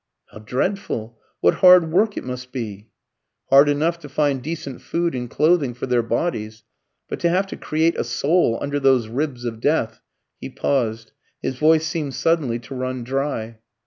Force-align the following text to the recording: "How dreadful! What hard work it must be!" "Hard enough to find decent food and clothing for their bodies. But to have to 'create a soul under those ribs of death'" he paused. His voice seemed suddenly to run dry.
"How 0.31 0.39
dreadful! 0.39 1.19
What 1.41 1.53
hard 1.61 1.91
work 1.91 2.17
it 2.17 2.23
must 2.23 2.51
be!" 2.51 2.89
"Hard 3.51 3.69
enough 3.69 3.99
to 3.99 4.09
find 4.09 4.41
decent 4.41 4.81
food 4.81 5.13
and 5.13 5.29
clothing 5.29 5.75
for 5.75 5.85
their 5.85 6.01
bodies. 6.01 6.63
But 7.07 7.19
to 7.19 7.29
have 7.29 7.45
to 7.45 7.55
'create 7.55 7.95
a 7.99 8.03
soul 8.03 8.57
under 8.59 8.79
those 8.79 9.07
ribs 9.09 9.45
of 9.45 9.59
death'" 9.61 10.01
he 10.41 10.49
paused. 10.49 11.11
His 11.43 11.55
voice 11.57 11.85
seemed 11.85 12.15
suddenly 12.15 12.57
to 12.57 12.73
run 12.73 13.03
dry. 13.03 13.59